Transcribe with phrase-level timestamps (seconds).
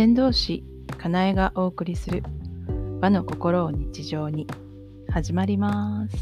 [0.00, 0.64] 先導師
[0.96, 2.22] かなえがお送りする
[3.02, 4.46] 和の心を日常に。
[5.10, 6.16] 始まります。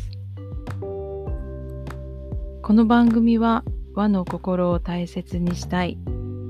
[0.81, 3.63] この番組は
[3.95, 5.97] 和の心を大切にしたい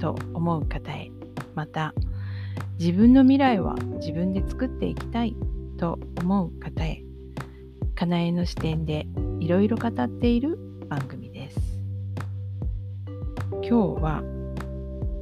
[0.00, 1.10] と思う方へ。
[1.54, 1.92] また
[2.78, 5.36] 自分の未来は自分で作っていきたい
[5.76, 7.02] と思う方へ。
[7.94, 9.06] かなえの視点で
[9.38, 11.60] いろいろ語っている番組です。
[13.52, 13.70] 今日
[14.02, 14.22] は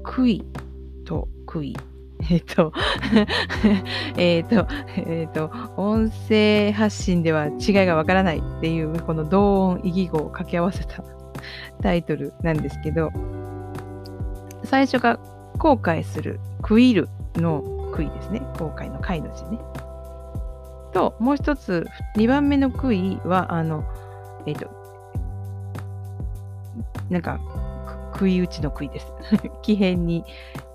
[0.04, 0.44] 悔い
[1.04, 1.76] と悔い。
[2.30, 2.72] えっと、
[4.16, 11.02] えっと、えっと、音声発信では違いがわからないっていう、この同音異義語を掛け合わせた
[11.82, 13.10] タイトルなんですけど、
[14.64, 15.18] 最初が
[15.58, 17.62] 後悔する、悔いるの
[17.92, 18.40] 悔いですね。
[18.58, 19.58] 後悔の悔の字ね。
[20.92, 21.86] と、もう一つ、
[22.16, 23.84] 2番目の悔いは、あの、
[24.46, 24.68] えっと、
[27.10, 27.38] なんか、
[28.16, 29.12] 食い打ちの食いです。
[29.62, 30.24] 木片に、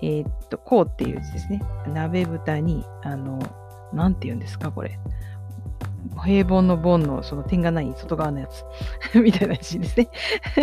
[0.00, 1.60] えー、っと、こうっていう字ですね。
[1.92, 3.38] 鍋蓋に、あの、
[3.92, 4.98] なんて言うんですか、これ。
[6.24, 8.64] 平凡の凡のその点がない外側のやつ
[9.18, 10.08] みたいな字ですね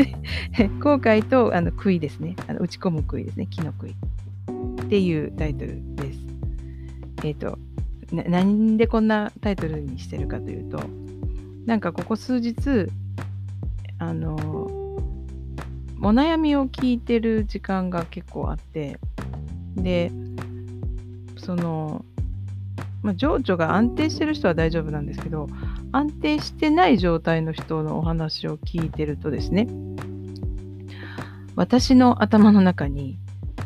[0.84, 2.36] 後悔とあの杭ですね。
[2.48, 3.48] あの打ち込む杭ですね。
[3.48, 3.90] 木の杭。
[3.90, 6.20] っていうタイトルです。
[7.24, 7.58] えっ、ー、と
[8.12, 10.80] な、なんでこんなタイトルにしてるかというと、
[11.66, 12.88] なんかここ数日、
[14.00, 14.59] あの、
[16.02, 19.00] お悩みを聞いてる時間が結構あって
[19.76, 20.12] で
[21.38, 22.06] その、
[23.02, 25.48] まあ、情緒が安定してる人は大丈夫なんですけど
[25.92, 29.68] 安定してない状態の人のお話を聞いてるとですね
[31.56, 33.18] 私の頭の中に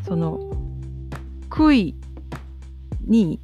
[0.05, 0.39] その
[1.49, 1.95] 杭
[3.05, 3.39] に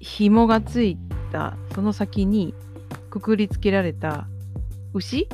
[0.00, 0.98] 紐がつい
[1.30, 2.54] たその先に
[3.08, 4.26] くくりつけられた
[4.92, 5.28] 牛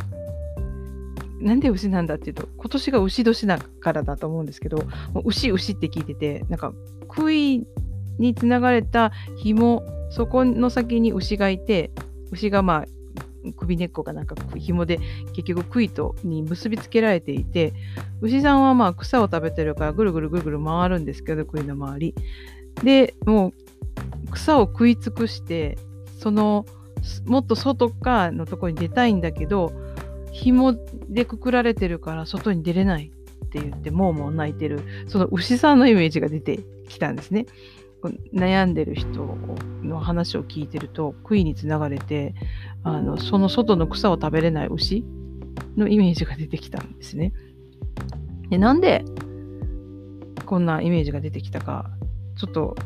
[1.41, 4.85] なんで牛なんだっていうと、今年が牛年だからだと思うんですけど、
[5.25, 6.73] 牛、牛って聞いてて、なんか、
[7.07, 7.67] 杭
[8.19, 11.91] につながれた紐、そこの先に牛がいて、
[12.33, 12.85] 牛がまあ、
[13.57, 14.99] 首根っこがなんか紐で
[15.33, 17.73] 結局杭とに結びつけられていて
[18.21, 22.15] 牛さんはまあ草を食べてるからぐるぐるぐるぐる回るんですけど杭の周り。
[22.83, 25.79] でもう草を食い尽くして
[26.19, 26.67] その
[27.27, 29.73] もっと外側のところに出たいんだけど
[30.39, 30.75] 紐
[31.09, 33.11] でくくられてるから外に出れない
[33.45, 37.47] って言ってもうもう泣いてるその牛さんのイメージが出てきたんですね。
[38.33, 39.37] 悩んでる人
[39.83, 42.33] の話を聞いてると杭につながれて
[42.85, 45.05] あのその外の草を食べれない牛
[45.77, 47.33] のイメージが出てきたんですね。
[48.51, 49.05] でなんで
[50.47, 51.91] こんなイメージが出てきたか
[52.37, 52.77] ちょっと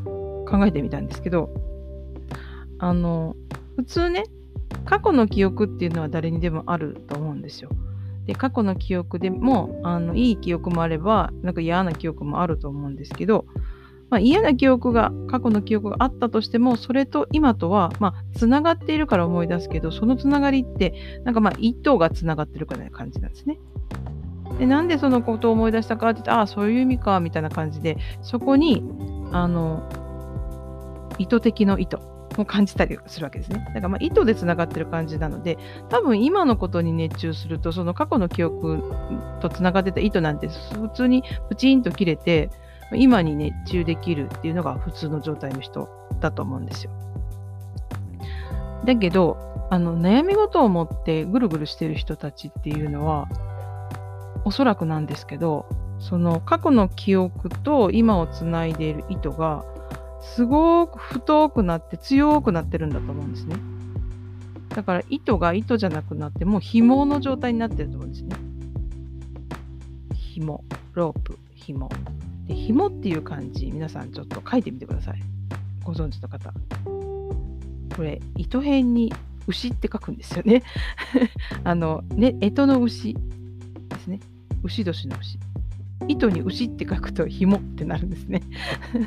[0.49, 1.51] 考えてみたんですけど
[2.79, 3.37] あの
[3.77, 4.25] 普通ね
[4.85, 7.71] 過去の記憶っていうのは誰にでもあると思うんですよ。
[8.27, 13.47] で過去の記憶でもあのいい記憶もあればなんか嫌な記憶もあると思うんですけど、
[14.11, 23.59] まあ、嫌な記憶が過去の記憶があったとしてもそれと今とはまあがっているから思い出すけどそのつながりってなんかまあ一頭がつながってるかのような感じなんですね。
[24.59, 28.85] でなんでそのことを思い出したかって言ってああそういう意味かみたいな感じでそこに
[29.33, 29.83] あの
[31.19, 31.99] 意図的の意図
[32.37, 33.59] も感じたりするわけですね。
[33.69, 38.83] だからまあ意図でつながってる感じなので、多分今のことに熱中すると、その過去の記憶
[39.41, 42.51] とつながってた意図なんて普通にプチンと切れて、
[42.95, 45.89] 今に熱中できるっていうのが普通の状態の人
[46.21, 46.93] だと思うんですよ。
[48.85, 49.39] だけど、
[49.71, 53.29] あの悩み事を持ってぐるぐるしてる人たちっていうのは、
[54.45, 55.67] おそらくなんですけど、
[55.99, 59.65] その過去の記憶と今をつないでいる意図が
[60.23, 63.57] すごく太くなって強くなってるんだと思うんですね。
[64.71, 68.37] だから糸が糸じゃなくなってもう紐の状態になってると思うんですね。
[70.15, 71.91] 紐、ロープ、紐。
[72.47, 75.21] で、紐っていう漢字、皆さんちょっと書いてみてください。
[75.85, 76.53] ご存知の方。
[77.97, 79.13] これ、糸辺に
[79.47, 80.63] 牛って書くんですよね。
[81.65, 83.21] あの、ね、干支の牛で
[83.99, 84.21] すね。
[84.63, 85.39] 牛年の牛。
[86.09, 88.43] 糸に牛って書くと紐ってなるんですね。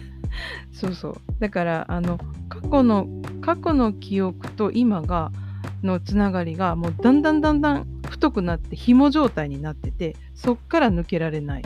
[0.71, 2.19] そうそうだからあの
[2.49, 3.07] 過去の
[3.41, 5.31] 過去の記憶と今が
[5.83, 11.63] のつながりがもうだんだんだんだん太くなって紐状態になっててそっから抜けられない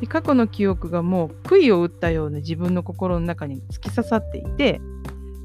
[0.00, 4.80] で過去の記憶がもう杭を打ったように自分の心の中に突き刺さっていて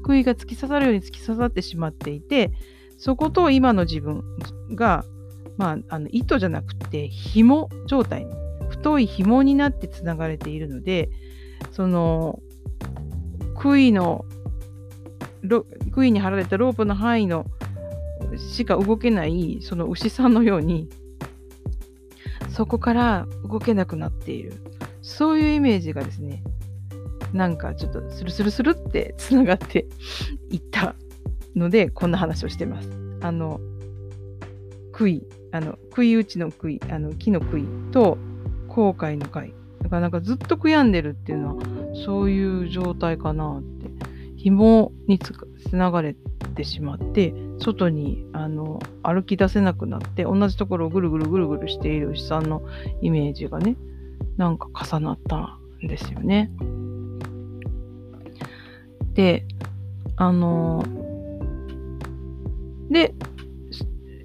[0.02, 2.52] 杭が突き刺さるように突き刺さってしまっていて
[2.98, 4.22] そこと今の自分
[4.74, 5.04] が、
[5.56, 8.41] まあ、あの糸じゃなくて紐状態に
[8.82, 11.08] 太い紐になってつながれているので
[11.70, 12.40] その
[13.54, 14.24] 杭の
[15.92, 17.46] 杭に張られたロープの範囲の
[18.36, 20.88] しか動けないその牛さんのように
[22.50, 24.54] そこから動けなくなっている
[25.00, 26.42] そういうイメージがですね
[27.32, 29.86] なんかちょっとスルスルスルってつながって
[30.50, 30.96] いった
[31.54, 32.90] のでこんな話をしてます。
[33.20, 33.60] あの
[34.90, 38.18] 杭あの杭打ちの杭あの木の杭と
[38.72, 39.52] 後悔の回
[39.82, 41.62] だからなんかずっと悔やんでるっていうのは
[42.06, 43.90] そういう状態かなって
[44.36, 45.32] 紐につ
[45.76, 46.16] ながれ
[46.54, 52.62] てしまって外にあの歩き出せなくなって同じところをぐるぐるぐるぐるしている牛さんの
[53.02, 53.76] イメージがね
[54.36, 56.50] なんか重なったんですよね。
[59.14, 59.44] で
[60.16, 60.84] あの
[62.90, 63.14] で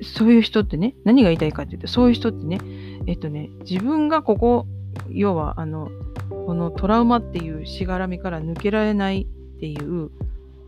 [0.01, 2.59] そういう人ってね何が言いたいかっていうとそういう人ってね
[3.07, 4.67] えっとね自分がここ
[5.09, 5.89] 要はあの
[6.29, 10.11] このトラウマっていうしがらみから抜けられないっていう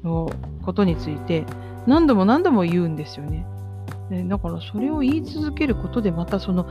[0.03, 0.29] の
[0.63, 1.45] ことについて
[1.85, 3.45] 何度も何度も言うんですよね。
[4.09, 6.65] でだからそれを言い続けることでまたその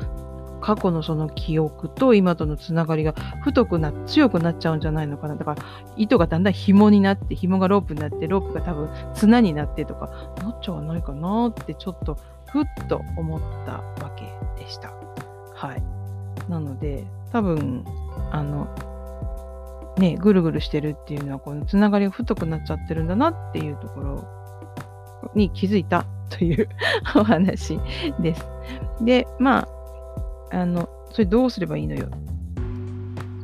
[0.60, 3.12] 過去のその記憶と今とのつながりが
[3.42, 5.64] 太くな強くなっちゃうんじゃないのかなだから
[5.96, 10.08] 糸がだんだん紐になって紐がロープになってロープが多分綱になってとか
[10.42, 13.74] なっちゃわないかなってちょっとふっと思った
[14.04, 14.24] わけ
[14.62, 15.07] でした。
[15.58, 15.82] はい。
[16.48, 17.84] なので多分
[18.30, 18.68] あの
[19.98, 24.28] ねぐるぐるしてるっていうのはこのつながりが太くなっちゃってるんだなっていうところ
[25.34, 26.68] に気づいたという
[27.16, 27.78] お話
[28.20, 28.46] です。
[29.00, 29.66] でま
[30.52, 32.06] ああのそれどうすればいいのよ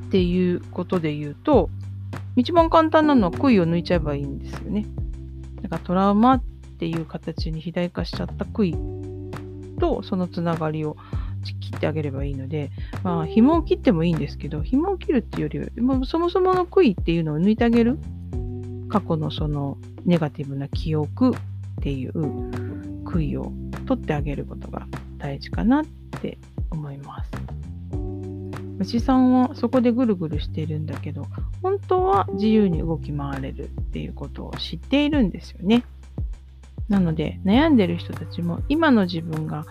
[0.07, 1.69] っていうことで言うと
[2.37, 4.87] 一番簡単なのは杭を抜いちゃえばいいんですよね。
[5.63, 6.43] だからトラウマっ
[6.79, 8.77] ていう形に肥大化しちゃった杭
[9.81, 10.97] とそのつながりを
[11.53, 12.71] 切ってあげればいいので、
[13.03, 17.99] まあ、紐を切ってもいいんですけど、紐を切るっていうよりは、そもそもの悔いっていうのを抜いてあげる。
[18.89, 21.33] 過去のそのネガティブな記憶っ
[21.83, 22.13] ていう
[23.05, 23.53] 悔いを
[23.87, 24.87] 取ってあげることが
[25.19, 25.85] 大事かなっ
[26.21, 26.39] て
[26.71, 27.31] 思います。
[28.79, 31.27] 牛さんはそこでぐるぐるしてるんだけど、
[31.63, 35.85] 本当は自由に動き回れるっていうことを知っているんですよね。
[36.89, 39.65] なので悩んでる人たちも今の自分が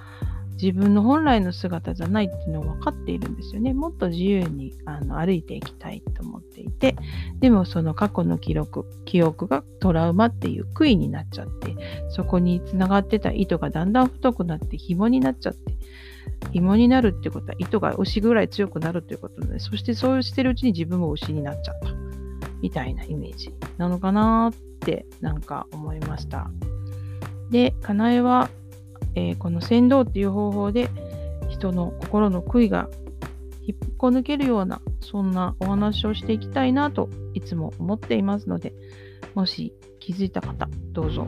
[0.61, 3.73] 自分の本来の姿じゃないっていうのを分かっているんですよね。
[3.73, 6.95] もっと自由にあの歩いていきたいと思っていて、
[7.39, 11.75] でもその過去の記録、記憶がトラウマっていう悔いになっちゃって、
[12.09, 15.77] そこにつながってた糸がだんだん太くなって紐になっちゃって、
[16.51, 21.89] 紐になるってことは糸が牛ぐらい強くなるっていうことなので、そしてそうしてるうちに自分も牛になっちゃった
[22.61, 26.49] みたいなイメージなのかなってなんか思いました。
[27.49, 28.49] で、かなえは
[29.15, 30.89] えー、この先導っていう方法で
[31.49, 32.89] 人の心の悔いが
[33.65, 38.73] 引っこ抜けるようなそんなお話をしていきたいなといつも思っていますので
[39.35, 41.27] もし気づいた方どうぞ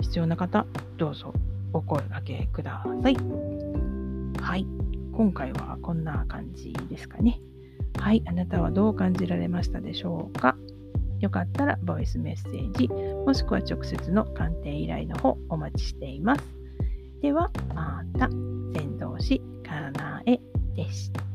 [0.00, 0.66] 必要な方
[0.96, 1.32] どうぞ
[1.72, 3.16] お声掛けください。
[4.40, 4.66] はい
[5.12, 7.40] 今回はこんな感じですかね。
[7.98, 10.56] はいあなたはどう感じられましたでしょうか。
[11.20, 16.44] よかったらボイスメッセージもしくは直接の鑑定依頼の方お待ちしています。
[17.20, 20.38] ではまた、先導師かなえ
[20.74, 21.25] でした。